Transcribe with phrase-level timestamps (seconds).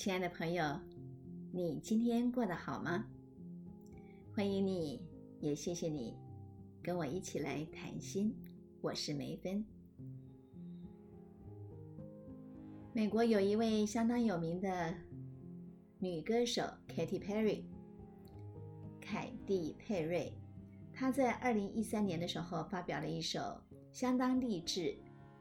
[0.00, 0.64] 亲爱的朋友，
[1.52, 3.04] 你今天过得好吗？
[4.34, 4.98] 欢迎你，
[5.40, 6.16] 也谢谢你
[6.82, 8.34] 跟我一起来谈心。
[8.80, 9.62] 我是梅芬。
[12.94, 14.94] 美国有一位相当有名的
[15.98, 17.64] 女歌手 Katy Perry，
[19.02, 20.32] 凯蒂·佩瑞。
[20.94, 23.60] 她在二零一三年的时候发表了一首
[23.92, 24.96] 相当励志，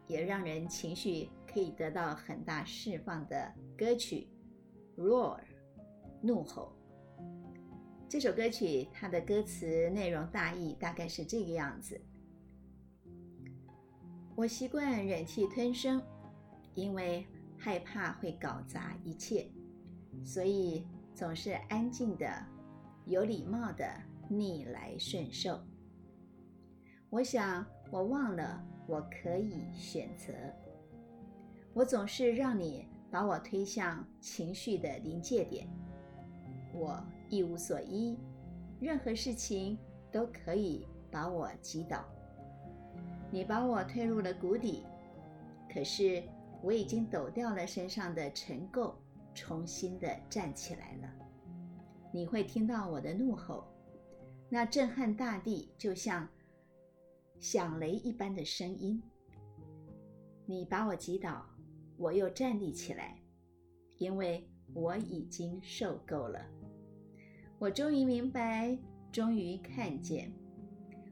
[0.06, 4.28] 也让人情绪可以得到很大释放的歌曲
[5.00, 5.38] 《Roar》，
[6.22, 6.74] 怒吼。
[8.10, 12.00] 这首歌曲它的歌词内容大意大概是这个样子：
[14.36, 16.02] 我习惯忍气吞声，
[16.76, 17.26] 因为
[17.58, 19.50] 害怕会搞砸一切，
[20.26, 20.86] 所以
[21.16, 22.46] 总是安静的、
[23.06, 23.86] 有礼貌的
[24.28, 25.62] 逆来顺受。
[27.10, 30.34] 我想，我忘了我可以选择。
[31.74, 35.68] 我总是让你把我推向情绪的临界点，
[36.74, 38.18] 我一无所依，
[38.80, 39.78] 任何事情
[40.12, 42.06] 都可以把我击倒。
[43.32, 44.86] 你把我推入了谷底，
[45.74, 46.24] 可是
[46.62, 48.94] 我已经抖掉了身上的尘垢，
[49.34, 51.10] 重新的站起来了。
[52.12, 53.66] 你会听到我的怒吼，
[54.50, 56.28] 那震撼大地，就像
[57.40, 59.02] 响雷一般的声音。
[60.46, 61.49] 你把我击倒。
[62.00, 63.22] 我又站立起来，
[63.98, 66.40] 因为我已经受够了。
[67.58, 68.78] 我终于明白，
[69.12, 70.32] 终于看见，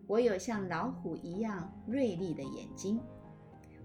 [0.08, 3.02] 我有像老虎一样锐利的眼睛。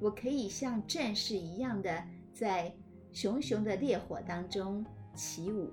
[0.00, 2.72] 我可以像战士一样的在
[3.12, 5.72] 熊熊的烈火当中起舞，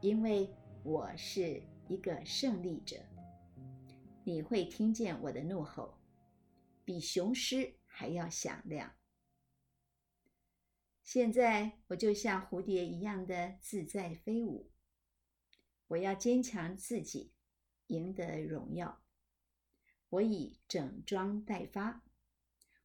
[0.00, 0.50] 因为
[0.82, 2.96] 我是一个胜利者。
[4.24, 5.98] 你会听见我的怒吼，
[6.82, 8.90] 比雄狮还要响亮。
[11.06, 14.72] 现在我就像蝴蝶一样的自在飞舞。
[15.86, 17.32] 我要坚强自己，
[17.86, 19.00] 赢得荣耀。
[20.08, 22.02] 我已整装待发。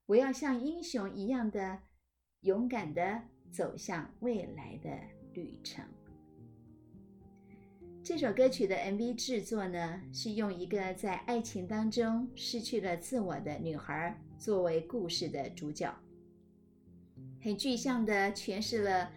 [0.06, 1.82] 我要像英雄一样的
[2.42, 5.00] 勇敢的走向未来的
[5.34, 5.84] 旅程。
[8.04, 15.92] 这首歌曲的 MV 制作呢，是用一个在爱情当中失去了自我的女孩作为故事的主角。
[17.44, 19.12] 很具象的诠释了，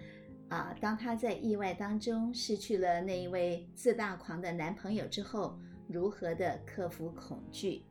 [0.49, 7.83] 啊，当她在意外当中失去了那一位自大狂的男朋友之后，如何的克服恐惧，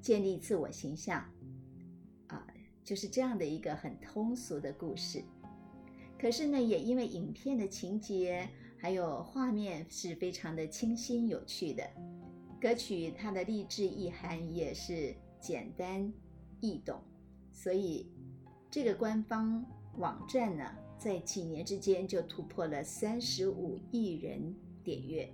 [0.00, 1.22] 建立自我形象，
[2.28, 2.46] 啊，
[2.82, 5.22] 就是这样的一个很通俗的故事。
[6.18, 11.86] 可是呢，也因为影片的情节还有画面是非常的清新有趣的，
[12.58, 16.10] 歌曲它的励志意涵也是简单
[16.60, 16.98] 易懂，
[17.52, 18.10] 所以。
[18.70, 19.64] 这个官方
[19.96, 20.64] 网站呢，
[20.96, 24.54] 在几年之间就突破了三十五亿人
[24.84, 25.28] 点阅，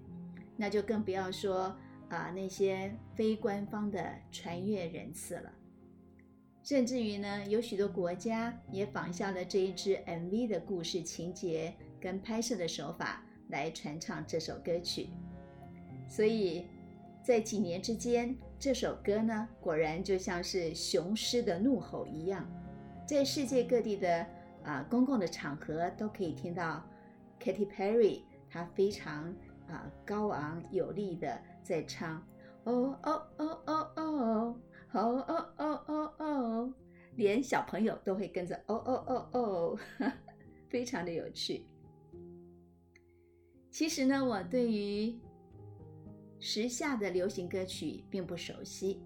[0.56, 1.76] 那就更不要说
[2.08, 5.52] 啊那些非官方的传阅人次了。
[6.62, 15.10] 甚至于呢，有许多国家也仿效了这一支 MV 的故事情节跟拍摄的手法来传唱这首歌曲。
[16.08, 16.64] 所以
[17.22, 22.50] 在几年之间，这首歌呢，果然就像是雄狮的怒吼一样。
[23.06, 24.26] 在世界各地的
[24.64, 26.84] 啊公共的场合都可以听到
[27.40, 29.32] Katy Perry，她非常
[29.68, 32.16] 啊高昂有力的在唱
[32.64, 34.60] 哦哦哦哦哦
[34.92, 36.74] 哦哦哦哦哦，
[37.14, 39.78] 连小朋友都会跟着哦哦哦哦，
[40.68, 41.64] 非常的有趣。
[43.70, 45.16] 其实呢，我对于
[46.40, 49.00] 时下的流行歌曲并不熟悉，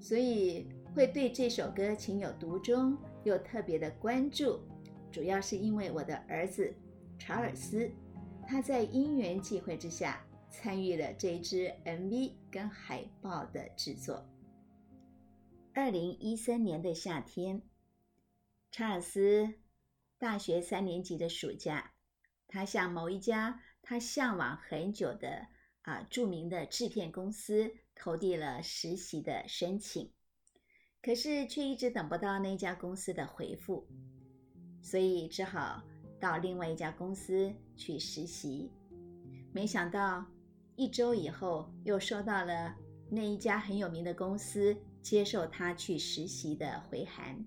[0.00, 0.66] 所以。
[0.96, 4.58] 会对这首歌情有独钟，又特别的关注，
[5.12, 6.74] 主要是因为我的儿子
[7.18, 7.92] 查尔斯，
[8.48, 14.26] 他在因缘际会之下参与了这支 MV 跟海报的制作。
[15.74, 17.60] 二零一三年的夏天，
[18.72, 19.52] 查尔斯
[20.16, 21.92] 大学三年级的暑假，
[22.48, 25.46] 他向某一家他向往很久的
[25.82, 30.10] 啊著名的制片公司投递了实习的申请。
[31.06, 33.86] 可是却一直等不到那家公司的回复，
[34.82, 35.80] 所以只好
[36.18, 38.72] 到另外一家公司去实习。
[39.52, 40.26] 没想到
[40.74, 42.74] 一周以后，又收到了
[43.08, 47.38] 那一家很有名的公司接受他去实习的回函。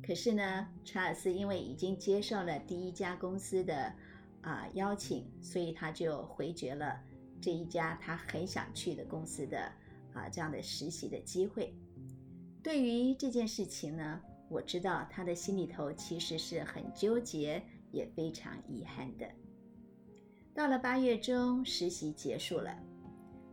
[0.00, 3.92] 可是呢，查尔斯因为已经接受了第一家公司的
[4.42, 7.00] 啊邀请，所以他就回绝了
[7.40, 9.60] 这一家他很想去的公司的
[10.14, 11.74] 啊这样的实习的机会。
[12.62, 19.26] 对于这件事情呢，我知道他的心里头其实是很纠结，也非常遗憾的。
[20.54, 22.76] 到了八月中，实习结束了，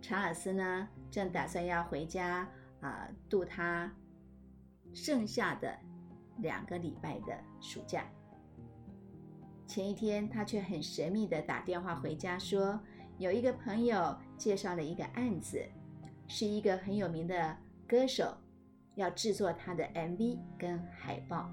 [0.02, 2.50] 查尔斯呢正打算要回家
[2.82, 3.90] 啊度他
[4.94, 5.74] 剩下的
[6.40, 8.06] 两个礼拜的暑假。
[9.66, 12.78] 前一天，他却很神秘的打电话回家说，
[13.18, 15.64] 有一个朋友介绍了一个案子，
[16.28, 17.56] 是一个很有名的
[17.88, 18.36] 歌手
[18.98, 21.50] 要制作他的 MV 跟海报。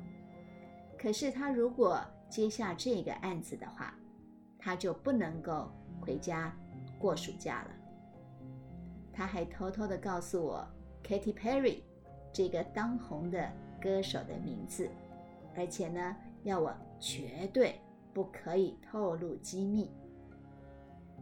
[0.99, 2.01] 可是他如果
[2.31, 3.95] 接下这个案子的话，
[4.59, 5.71] 他就不能够
[6.01, 6.57] 回家
[6.99, 7.71] 过暑假了。
[9.13, 10.67] 他还偷偷的告诉我
[11.05, 11.83] Katy Perry
[12.33, 13.49] 这个当红的
[13.81, 14.89] 歌手的名字，
[15.55, 17.79] 而且呢，要我绝对
[18.15, 19.93] 不可以透露机密。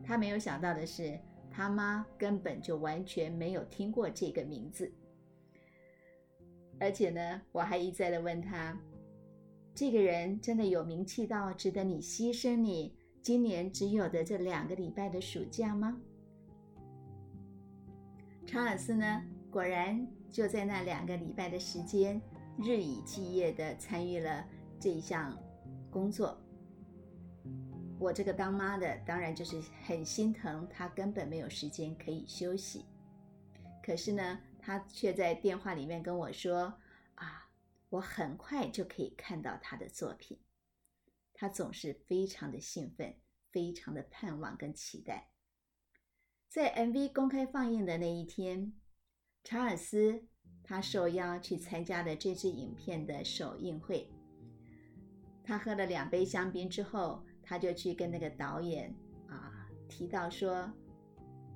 [0.04, 1.19] 他没有想到的是，
[1.50, 4.90] 他妈根本就完全没有听过这个名字，
[6.82, 8.76] 而且呢，我还一再的问他。
[9.73, 12.93] 这个人真的有名气到值得你牺牲你
[13.23, 15.96] 今年只有的这两个礼拜的暑假吗？
[18.44, 19.23] 查尔斯呢？
[19.49, 22.20] 果然就在那两个礼拜的时间，
[22.58, 24.44] 日以继夜的参与了
[24.81, 25.38] 这一项
[25.88, 26.37] 工作。
[28.00, 32.84] 我这个当妈的当然就是很心疼他，根本没有时间可以休息。
[33.84, 36.78] 可是呢，他却在电话里面跟我说。
[37.16, 37.50] 啊
[37.90, 40.40] 我很快就可以看到他的作品，
[41.34, 43.18] 他总是非常的兴奋，
[43.50, 45.28] 非常的盼望跟期待。
[46.48, 48.72] 在 MV 公开放映的那一天，
[49.44, 50.24] 查尔斯
[50.64, 54.10] 他受邀去参加了这支影片的首映会。
[55.44, 58.90] 他喝了两杯香槟之后，他就去跟那个导演
[59.28, 60.72] 啊提到说，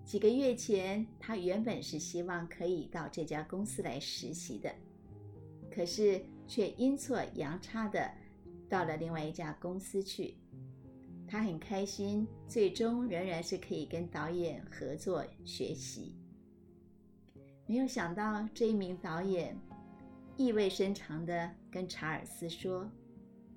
[0.06, 4.72] 几个月前他原本是希望可以到这家公司来实习的。
[5.68, 8.08] 可是却阴错阳差的
[8.68, 10.36] 到了另外一家公司去，
[11.26, 16.14] 他很开心，最终仍然是可以跟导演合作学习。
[17.66, 19.60] 没有想到这一名导演
[20.36, 22.88] 意味深长的跟查尔斯说：“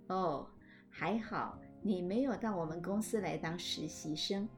[0.10, 0.48] 哦，
[0.90, 4.50] 还好你没有到我们公司来当实习生，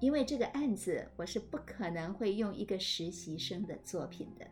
[0.00, 4.46] 因为这个案子我是不可能会用一个实习生的作品的，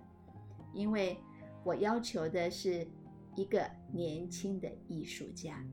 [0.72, 1.16] 因为。”
[1.64, 2.86] 我要求的是
[3.36, 5.64] 一个年轻的艺术家。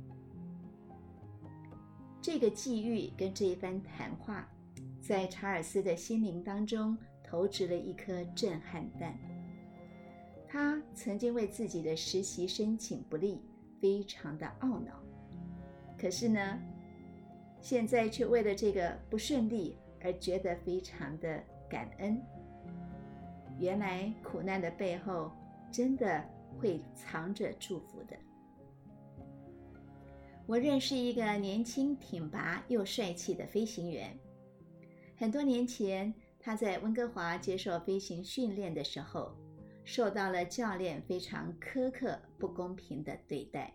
[2.22, 4.50] 这个际遇跟这一番谈话，
[5.02, 9.20] 在查尔斯的心灵当中投掷了一颗震撼弹。
[10.48, 13.42] 他曾经为自己的实习申请不利
[13.82, 15.04] 非常的懊恼，
[15.98, 16.58] 可是呢，
[17.62, 22.22] 现在却为了这个不顺利而觉得非常的感恩。
[23.60, 25.32] 原来苦难的背后。
[25.72, 26.22] 真的
[26.60, 28.18] 会藏着祝福的。
[30.46, 34.14] 我认识一个年轻挺拔又帅气的飞行员。
[35.16, 39.34] 很多年前，他在温哥华接受飞行训练的时候，
[39.86, 43.74] 受到了教练非常苛刻、不公平的对待，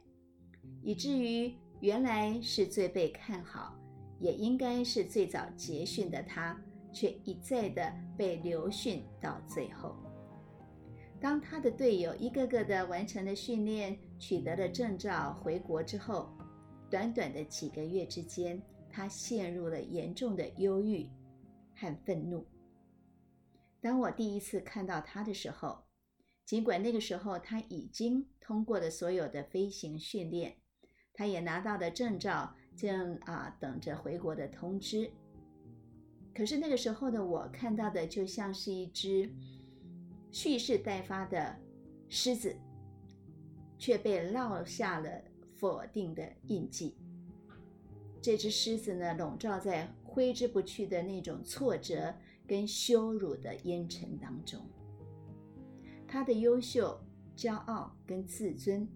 [0.83, 3.79] 以至于原来是最被看好，
[4.19, 6.59] 也应该是最早结训的他，
[6.93, 9.95] 却一再的被留训到最后。
[11.21, 16.31] 当他的队友一个个的完成了训练，取得了证照，回国之后，
[16.91, 18.61] 短短的几个月之间，
[18.91, 21.09] 他陷入了严重的忧郁
[21.75, 22.47] 和愤怒。
[23.81, 25.85] 当我第一次看到他的时候，
[26.45, 30.57] 尽管那个时候他已经通过了所有的飞行训练，
[31.17, 35.11] 他也拿到了证照，正啊等着回国的通知。
[36.33, 39.29] 可是那个时候的我看到的，就像是一只。
[40.33, 41.57] 蓄势待发的
[42.11, 42.55] 狮子，
[43.79, 45.09] 却被烙下了
[45.55, 46.95] 否定的印记。
[48.21, 52.15] 这只狮子呢，笼罩在挥之不去的那种挫折
[52.47, 54.61] 跟羞辱的烟尘当中。
[56.07, 57.01] 他的优秀、
[57.35, 58.87] 骄傲跟自尊，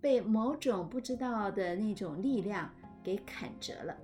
[0.00, 3.96] 被某种不知道的那种力量给砍折了。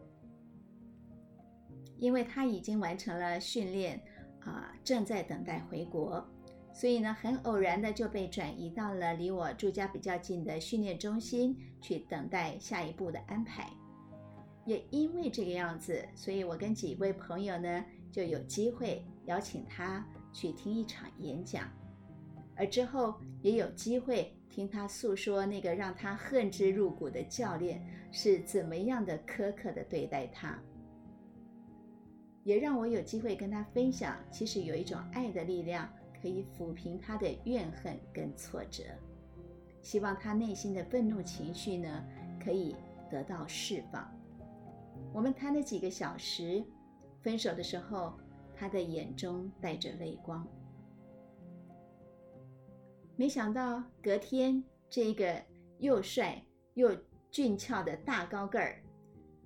[1.98, 4.00] 因为他已经完成了训练，
[4.40, 6.26] 啊，正在等待回国。
[6.72, 13.70] 所以呢，很偶然的就被转移到了离我住家比较近的训练中心去等待下一步的安排。
[14.66, 21.70] 也因为这个样子，所以我跟几位朋友呢就有机会邀请他去听一场演讲，
[22.56, 30.56] 而之后也有机会听他诉说那个让他恨之入骨的教练是怎么样的苛刻的对待他，
[32.44, 35.92] 也让我有机会跟他分享，其实有一种爱的力量。
[36.22, 38.82] 可以抚平他的怨恨跟挫折，
[39.82, 42.02] 希望他内心的愤怒情绪呢，
[42.42, 42.74] 可以
[43.10, 44.10] 得到释放。
[45.12, 46.64] 我们谈了几个小时，
[47.20, 48.14] 分手的时候，
[48.54, 50.48] 他的眼中带着泪光。
[53.16, 55.40] 没想到隔天，这个
[55.78, 56.42] 又帅
[56.74, 56.90] 又
[57.30, 58.82] 俊俏的大高个儿，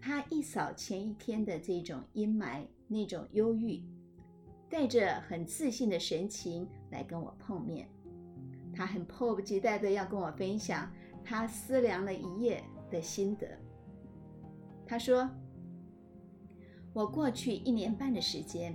[0.00, 3.82] 他一扫前一天的这种阴霾、那种忧郁，
[4.70, 7.86] 带着很自信的神情来跟我碰面。
[8.74, 10.90] 他很迫不及待的要跟我分享
[11.22, 13.46] 他思量了一夜的心得。
[14.86, 15.28] 他说
[16.94, 18.74] ：“我过去一年半的时间，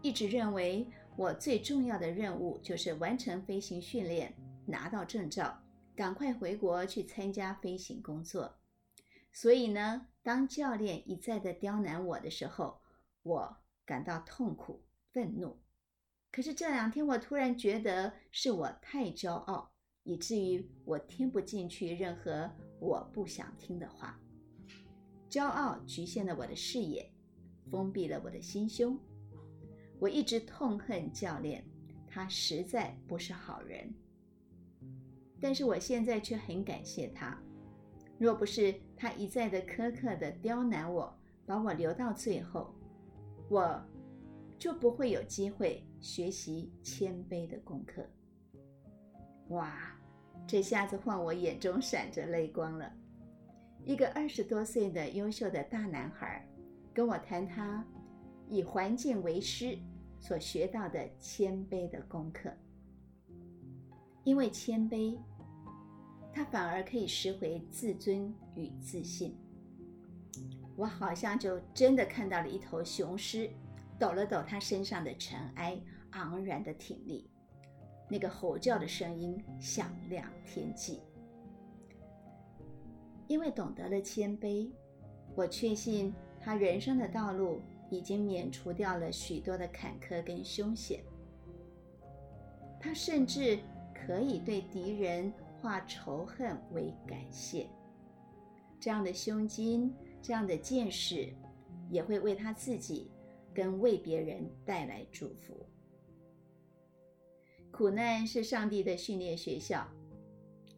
[0.00, 0.86] 一直认为。”
[1.18, 4.32] 我最重要的任务就是完成飞行训练，
[4.64, 5.60] 拿到证照，
[5.96, 8.60] 赶快回国去参加飞行工作。
[9.32, 12.80] 所以呢，当教练一再的刁难我的时候，
[13.24, 15.58] 我感到痛苦、愤怒。
[16.30, 19.72] 可是这两天，我突然觉得是我太骄傲，
[20.04, 22.48] 以至于我听不进去任何
[22.78, 24.16] 我不想听的话。
[25.28, 27.12] 骄傲局限了我的视野，
[27.72, 28.96] 封闭了我的心胸。
[29.98, 31.64] 我一直痛恨教练，
[32.06, 33.92] 他实在不是好人。
[35.40, 37.36] 但是我现在却很感谢他，
[38.18, 42.74] 若不是他一再的苛刻的刁难我，把我留到最后，
[43.48, 43.80] 我
[44.58, 48.04] 就不会有机会学习谦卑的功课。
[49.48, 49.96] 哇，
[50.46, 52.92] 这下子换我眼中闪着泪光了。
[53.84, 56.46] 一个二十多岁的优秀的大男孩，
[56.92, 57.84] 跟我谈他。
[58.50, 59.78] 以环境为师
[60.18, 62.50] 所学到的谦卑的功课，
[64.24, 65.18] 因为谦卑，
[66.32, 69.36] 他反而可以拾回自尊与自信。
[70.76, 73.50] 我好像就真的看到了一头雄狮，
[73.98, 75.80] 抖了抖它身上的尘埃，
[76.12, 77.28] 昂然的挺立，
[78.08, 81.00] 那个吼叫的声音响亮天际。
[83.26, 84.70] 因为懂得了谦卑，
[85.34, 87.60] 我确信他人生的道路。
[87.90, 91.02] 已经免除掉了许多的坎坷跟凶险。
[92.80, 93.58] 他甚至
[93.94, 97.66] 可以对敌人化仇恨为感谢。
[98.78, 99.92] 这样的胸襟，
[100.22, 101.32] 这样的见识，
[101.90, 103.10] 也会为他自己
[103.52, 105.66] 跟为别人带来祝福。
[107.72, 109.86] 苦难是上帝的训练学校。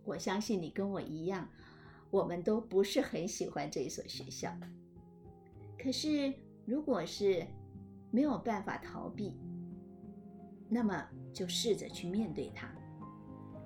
[0.04, 1.48] 我相信你跟我一样，
[2.10, 4.56] 我们都不是很喜欢这一所学校。
[5.78, 6.32] 可是。
[6.66, 7.46] 如果是
[8.10, 9.40] 没有办法逃避，
[10.68, 12.72] 那么就试着去面对它，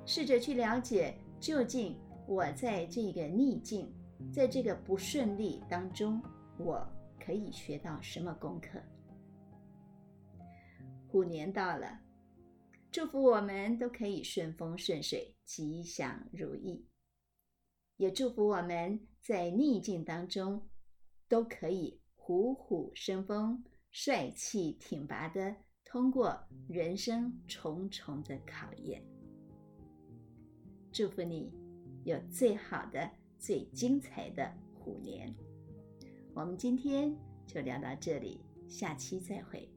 [0.07, 3.93] 试着去了解究竟我在这个逆境，
[4.33, 6.23] 在这个不顺利当中，
[6.59, 6.87] 我
[7.21, 8.81] 可以学到什么功课。
[11.09, 12.01] 虎年到了，
[12.91, 16.87] 祝福我们都可以顺风顺水、吉祥如意，
[17.97, 20.69] 也祝福我们在逆境当中
[21.29, 22.01] 都可以。
[22.27, 25.55] 虎虎生风，帅气挺拔的
[25.85, 26.35] 通过
[26.67, 29.05] 人生重重的考验。
[30.91, 31.53] 祝福你
[32.03, 35.35] 有最好的、最精彩的虎年。
[36.33, 37.15] 我们今天
[37.47, 39.71] 就聊到这里，下期再会。